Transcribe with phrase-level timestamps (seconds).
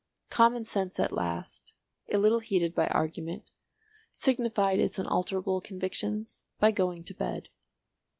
[0.31, 1.73] Common sense at last,
[2.11, 3.51] a little heated by argument,
[4.09, 7.49] signified its unalterable convictions by going to bed.